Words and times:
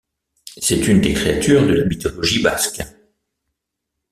C'est 0.57 0.87
une 0.87 0.99
des 0.99 1.13
créatures 1.13 1.61
de 1.67 1.73
la 1.73 1.85
mythologie 1.85 2.41
basque. 2.41 2.81